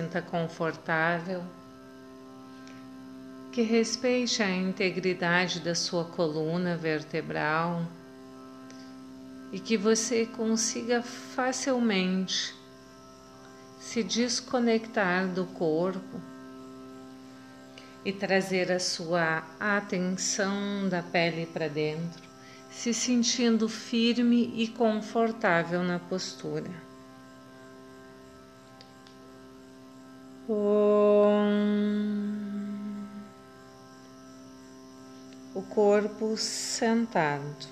sinta 0.00 0.22
confortável, 0.22 1.42
que 3.52 3.60
respeite 3.60 4.42
a 4.42 4.48
integridade 4.48 5.60
da 5.60 5.74
sua 5.74 6.06
coluna 6.06 6.74
vertebral 6.74 7.84
e 9.52 9.60
que 9.60 9.76
você 9.76 10.24
consiga 10.24 11.02
facilmente 11.02 12.54
se 13.78 14.02
desconectar 14.02 15.28
do 15.28 15.44
corpo 15.44 16.18
e 18.02 18.10
trazer 18.10 18.72
a 18.72 18.78
sua 18.78 19.44
atenção 19.58 20.88
da 20.88 21.02
pele 21.02 21.44
para 21.44 21.68
dentro, 21.68 22.22
se 22.70 22.94
sentindo 22.94 23.68
firme 23.68 24.54
e 24.56 24.68
confortável 24.68 25.82
na 25.82 25.98
postura. 25.98 26.89
O 35.54 35.62
corpo 35.70 36.36
sentado. 36.36 37.68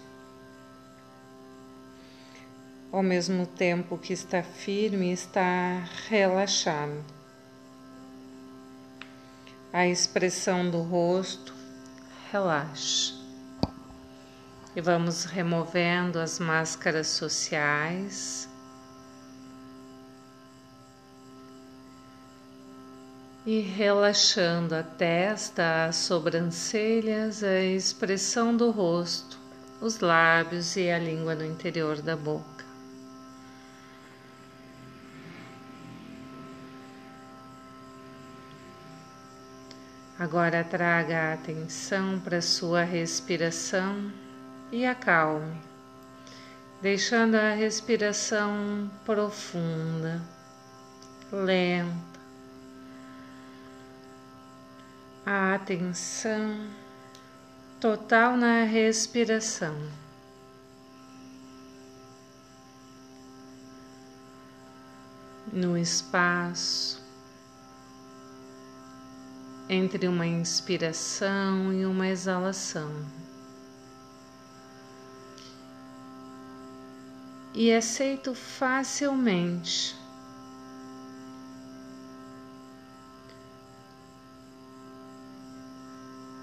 Ao 2.93 3.03
mesmo 3.03 3.47
tempo 3.47 3.99
que 3.99 4.13
está 4.13 4.43
firme, 4.43 5.13
está 5.13 5.85
relaxado 6.09 7.05
a 9.73 9.87
expressão 9.87 10.71
do 10.71 10.81
rosto, 10.83 11.55
relaxe. 12.33 13.15
E 14.75 14.81
vamos 14.81 15.25
removendo 15.25 16.19
as 16.19 16.39
máscaras 16.39 17.09
sociais. 17.09 18.49
E 23.51 23.61
relaxando 23.61 24.75
a 24.75 24.83
testa, 24.83 25.87
as 25.87 25.97
sobrancelhas, 25.97 27.43
a 27.43 27.63
expressão 27.63 28.55
do 28.55 28.71
rosto, 28.71 29.39
os 29.81 30.01
lábios 30.01 30.77
e 30.77 30.91
a 30.91 30.99
língua 30.99 31.35
no 31.35 31.47
interior 31.47 32.03
da 32.03 32.15
boca. 32.15 32.67
Agora 40.19 40.63
traga 40.63 41.31
a 41.31 41.33
atenção 41.33 42.21
para 42.21 42.43
sua 42.43 42.83
respiração 42.83 44.13
e 44.71 44.85
acalme, 44.85 45.57
deixando 46.83 47.37
a 47.37 47.55
respiração 47.55 48.91
profunda, 49.07 50.21
lenta. 51.33 52.18
A 55.31 55.57
atenção 55.57 56.71
total 57.79 58.35
na 58.35 58.65
respiração. 58.65 59.77
No 65.53 65.77
espaço 65.77 67.05
entre 69.69 70.09
uma 70.09 70.27
inspiração 70.27 71.75
e 71.75 71.85
uma 71.85 72.09
exalação. 72.09 72.91
E 77.53 77.71
aceito 77.71 78.35
facilmente 78.35 79.95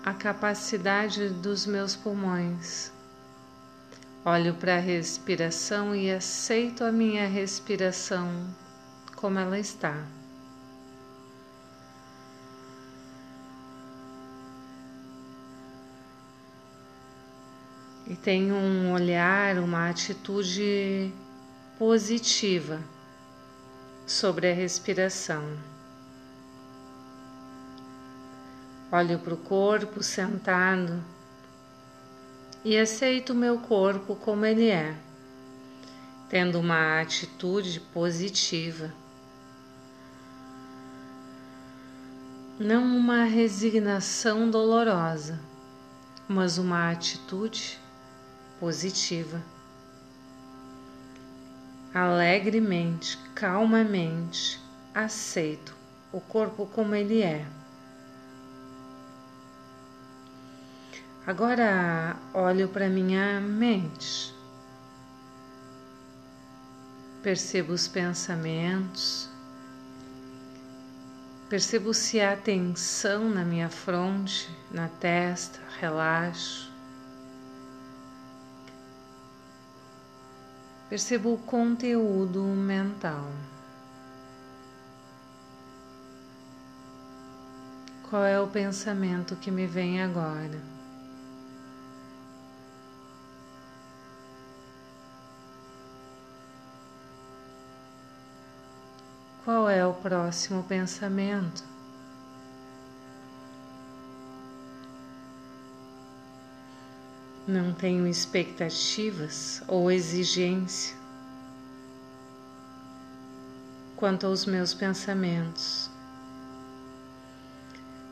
a 0.05 0.13
capacidade 0.13 1.29
dos 1.29 1.65
meus 1.65 1.95
pulmões. 1.95 2.91
Olho 4.23 4.53
para 4.53 4.75
a 4.75 4.79
respiração 4.79 5.95
e 5.95 6.11
aceito 6.11 6.83
a 6.83 6.91
minha 6.91 7.27
respiração 7.27 8.29
como 9.15 9.39
ela 9.39 9.57
está. 9.57 10.05
e 18.07 18.15
tenho 18.15 18.53
um 18.53 18.91
olhar, 18.93 19.57
uma 19.57 19.89
atitude 19.89 21.11
positiva 21.77 22.79
sobre 24.05 24.51
a 24.51 24.53
respiração. 24.53 25.43
Olho 28.97 29.19
para 29.19 29.33
o 29.33 29.37
corpo 29.37 30.01
sentado 30.01 31.03
e 32.63 32.77
aceito 32.77 33.33
o 33.33 33.35
meu 33.35 33.59
corpo 33.59 34.15
como 34.15 34.45
ele 34.45 34.69
é, 34.69 34.95
tendo 36.29 36.61
uma 36.61 37.01
atitude 37.01 37.81
positiva. 37.93 38.93
Não 42.57 42.85
uma 42.85 43.25
resignação 43.25 44.49
dolorosa, 44.49 45.41
mas 46.25 46.57
uma 46.57 46.89
atitude 46.89 47.77
positiva. 48.61 49.43
Alegremente, 51.93 53.17
calmamente, 53.35 54.57
aceito 54.93 55.75
o 56.13 56.21
corpo 56.21 56.65
como 56.67 56.95
ele 56.95 57.21
é. 57.21 57.45
Agora 61.27 62.15
olho 62.35 62.69
para 62.69 62.87
minha 62.87 63.41
mente. 63.41 64.31
Percebo 67.23 67.73
os 67.73 67.87
pensamentos. 67.87 69.27
Percebo 71.49 71.95
se 71.95 72.21
há 72.21 72.37
tensão 72.37 73.27
na 73.27 73.43
minha 73.43 73.71
fronte, 73.71 74.55
na 74.69 74.87
testa, 74.87 75.59
relaxo. 75.79 76.71
Percebo 80.87 81.33
o 81.33 81.37
conteúdo 81.39 82.43
mental. 82.43 83.31
Qual 88.07 88.23
é 88.23 88.39
o 88.39 88.45
pensamento 88.45 89.35
que 89.35 89.49
me 89.49 89.65
vem 89.65 90.03
agora? 90.03 90.74
Qual 99.45 99.69
é 99.69 99.85
o 99.85 99.93
próximo 99.93 100.63
pensamento? 100.63 101.63
Não 107.47 107.71
tenho 107.71 108.07
expectativas 108.07 109.61
ou 109.67 109.91
exigência 109.91 110.97
quanto 113.95 114.25
aos 114.25 114.47
meus 114.47 114.73
pensamentos. 114.73 115.91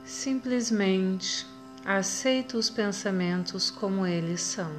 Simplesmente 0.06 1.48
aceito 1.84 2.60
os 2.60 2.70
pensamentos 2.70 3.72
como 3.72 4.06
eles 4.06 4.40
são. 4.40 4.72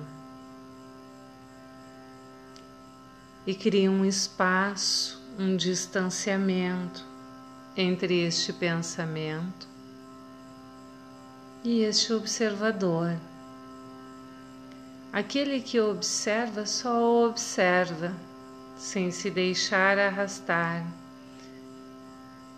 E 3.45 3.57
crio 3.57 3.91
um 3.91 4.05
espaço, 4.05 5.24
um 5.39 5.57
distanciamento 5.57 7.05
entre 7.77 8.23
este 8.23 8.53
pensamento 8.53 9.67
e 11.65 11.81
este 11.81 12.13
observador. 12.13 13.17
Aquele 15.13 15.61
que 15.61 15.81
observa 15.81 16.67
só 16.67 17.27
observa, 17.27 18.13
sem 18.77 19.11
se 19.11 19.31
deixar 19.31 19.99
arrastar, 19.99 20.85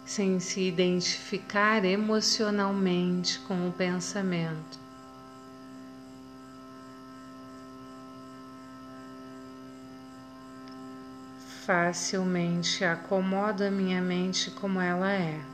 sem 0.05 0.41
se 0.41 0.61
identificar 0.61 1.85
emocionalmente 1.85 3.39
com 3.41 3.69
o 3.69 3.73
pensamento. 3.73 4.86
facilmente 11.67 12.85
acomodo 12.85 13.65
a 13.65 13.71
minha 13.73 14.01
mente 14.01 14.53
como 14.53 14.81
ela 14.81 15.13
é, 15.13 15.45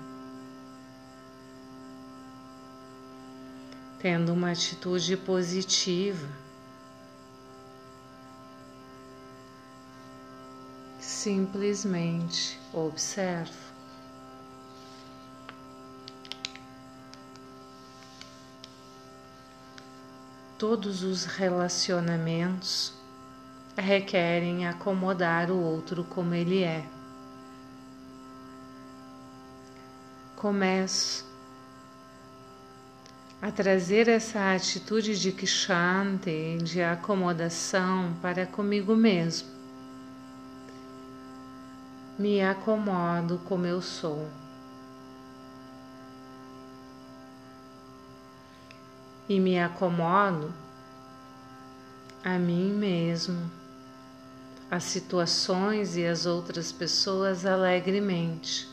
tendo 3.99 4.35
uma 4.35 4.51
atitude 4.51 5.17
positiva, 5.17 6.29
simplesmente 11.01 12.61
observo. 12.75 13.73
Todos 20.59 21.03
os 21.03 21.25
relacionamentos 21.25 23.02
requerem 23.77 24.67
acomodar 24.67 25.51
o 25.51 25.59
outro 25.59 26.05
como 26.05 26.35
ele 26.35 26.63
é. 26.63 26.85
Começo 30.37 31.25
a 33.41 33.51
trazer 33.51 34.09
essa 34.09 34.55
atitude 34.55 35.19
de 35.19 35.33
kshanti, 35.33 36.59
de 36.63 36.81
acomodação 36.81 38.15
para 38.23 38.47
comigo 38.47 38.95
mesmo. 38.95 39.49
Me 42.17 42.41
acomodo 42.41 43.41
como 43.45 43.67
eu 43.67 43.83
sou. 43.83 44.29
E 49.29 49.41
me 49.41 49.59
acomodo 49.59 50.53
a 52.25 52.39
mim 52.39 52.73
mesmo, 52.73 53.51
as 54.73 54.85
situações 54.85 55.99
e 55.99 56.07
as 56.07 56.25
outras 56.25 56.73
pessoas 56.73 57.45
alegremente. 57.45 58.67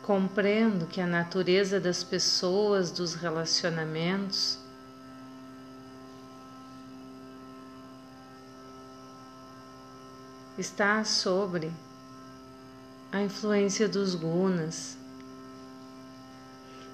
Compreendo 0.00 0.86
que 0.86 1.00
a 1.00 1.08
natureza 1.08 1.80
das 1.80 2.04
pessoas, 2.04 2.92
dos 2.92 3.14
relacionamentos, 3.14 4.60
está 10.56 11.02
sobre 11.02 11.72
a 13.10 13.20
influência 13.20 13.88
dos 13.88 14.14
gunas 14.14 14.99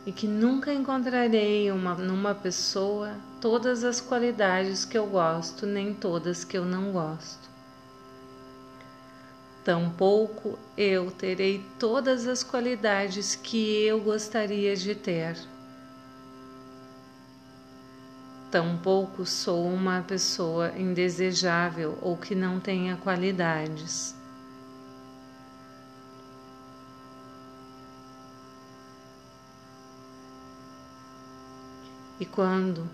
e 0.07 0.13
que 0.13 0.27
nunca 0.29 0.73
encontrarei 0.73 1.71
uma, 1.71 1.95
numa 1.95 2.35
pessoa 2.35 3.17
todas 3.41 3.85
as 3.85 4.01
qualidades 4.01 4.85
que 4.85 4.97
eu 4.97 5.07
gosto, 5.07 5.67
nem 5.67 5.93
todas 5.93 6.45
que 6.45 6.57
eu 6.57 6.65
não 6.65 6.93
gosto 6.93 7.57
tampouco 9.67 10.57
eu 10.79 11.11
terei 11.11 11.61
todas 11.77 12.29
as 12.29 12.45
qualidades 12.45 13.35
que 13.35 13.83
eu 13.83 14.01
gostaria 14.01 14.77
de 14.77 14.95
ter. 14.95 15.37
Tampouco 18.49 19.27
sou 19.27 19.67
uma 19.67 20.03
pessoa 20.03 20.73
indesejável 20.79 21.99
ou 22.01 22.17
que 22.17 22.33
não 22.33 22.61
tenha 22.61 22.97
qualidades. 22.97 24.15
E 32.19 32.25
quando 32.25 32.89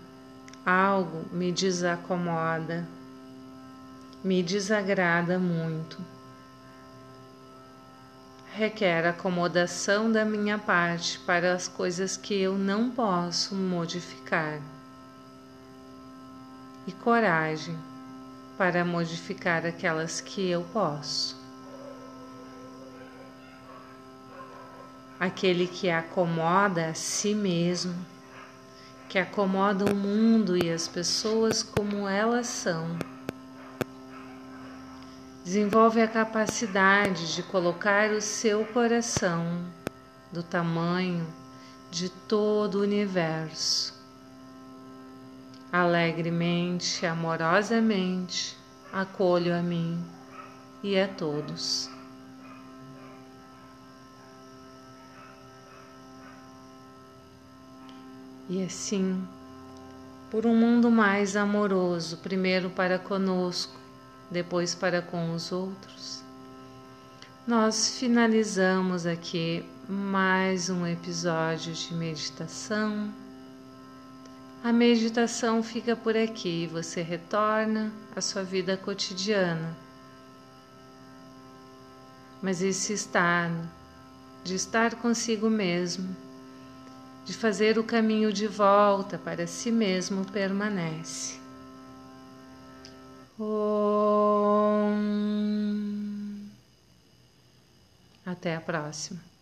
algo 0.65 1.25
me 1.31 1.51
desacomoda, 1.51 2.87
me 4.23 4.41
desagrada 4.43 5.39
muito, 5.39 5.97
requer 8.53 9.05
acomodação 9.07 10.11
da 10.11 10.23
minha 10.23 10.57
parte 10.57 11.19
para 11.19 11.53
as 11.53 11.67
coisas 11.67 12.15
que 12.15 12.33
eu 12.33 12.57
não 12.57 12.91
posso 12.91 13.55
modificar 13.55 14.61
e 16.85 16.91
coragem 16.91 17.77
para 18.57 18.85
modificar 18.85 19.65
aquelas 19.65 20.21
que 20.21 20.49
eu 20.49 20.63
posso. 20.71 21.41
Aquele 25.19 25.67
que 25.67 25.89
acomoda 25.89 26.87
a 26.87 26.93
si 26.93 27.33
mesmo, 27.33 27.95
que 29.13 29.19
acomoda 29.19 29.85
o 29.85 29.95
mundo 29.95 30.57
e 30.57 30.71
as 30.71 30.87
pessoas 30.87 31.61
como 31.61 32.07
elas 32.09 32.47
são 32.47 32.97
Desenvolve 35.43 36.01
a 36.01 36.07
capacidade 36.07 37.35
de 37.35 37.43
colocar 37.43 38.09
o 38.09 38.19
seu 38.19 38.65
coração 38.65 39.45
do 40.31 40.41
tamanho 40.41 41.27
de 41.91 42.09
todo 42.09 42.79
o 42.79 42.81
universo. 42.81 43.93
Alegremente, 45.71 47.05
amorosamente, 47.05 48.57
acolho 48.91 49.55
a 49.55 49.61
mim 49.61 50.03
e 50.81 50.97
a 50.97 51.07
todos. 51.07 51.92
E 58.49 58.61
assim, 58.63 59.25
por 60.29 60.45
um 60.45 60.55
mundo 60.55 60.91
mais 60.91 61.35
amoroso, 61.35 62.17
primeiro 62.17 62.69
para 62.69 62.99
conosco, 62.99 63.79
depois 64.29 64.75
para 64.75 65.01
com 65.01 65.33
os 65.33 65.51
outros. 65.51 66.21
Nós 67.47 67.97
finalizamos 67.97 69.05
aqui 69.05 69.65
mais 69.87 70.69
um 70.69 70.87
episódio 70.87 71.73
de 71.73 71.93
meditação. 71.93 73.13
A 74.63 74.73
meditação 74.73 75.61
fica 75.61 75.95
por 75.95 76.17
aqui, 76.17 76.67
você 76.67 77.01
retorna 77.01 77.91
à 78.15 78.21
sua 78.21 78.43
vida 78.43 78.75
cotidiana. 78.75 79.75
Mas 82.41 82.61
esse 82.61 82.93
estado 82.93 83.69
de 84.43 84.55
estar 84.55 84.95
consigo 84.95 85.49
mesmo, 85.49 86.15
de 87.25 87.33
fazer 87.33 87.77
o 87.77 87.83
caminho 87.83 88.31
de 88.33 88.47
volta 88.47 89.17
para 89.17 89.47
si 89.47 89.71
mesmo 89.71 90.25
permanece. 90.25 91.39
Om. 93.39 94.93
Até 98.25 98.55
a 98.55 98.61
próxima. 98.61 99.32